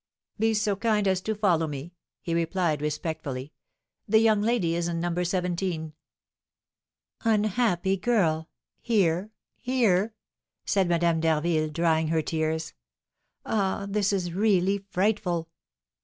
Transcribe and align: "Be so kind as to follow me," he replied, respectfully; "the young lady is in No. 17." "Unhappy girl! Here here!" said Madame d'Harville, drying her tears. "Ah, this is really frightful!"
"Be 0.39 0.55
so 0.55 0.75
kind 0.75 1.07
as 1.07 1.21
to 1.21 1.35
follow 1.35 1.67
me," 1.67 1.93
he 2.21 2.33
replied, 2.33 2.81
respectfully; 2.81 3.53
"the 4.07 4.17
young 4.17 4.41
lady 4.41 4.73
is 4.73 4.87
in 4.87 4.99
No. 4.99 5.23
17." 5.23 5.93
"Unhappy 7.23 7.97
girl! 7.97 8.49
Here 8.79 9.29
here!" 9.59 10.15
said 10.65 10.89
Madame 10.89 11.19
d'Harville, 11.19 11.69
drying 11.69 12.07
her 12.07 12.23
tears. 12.23 12.73
"Ah, 13.45 13.85
this 13.87 14.11
is 14.11 14.33
really 14.33 14.79
frightful!" 14.89 15.51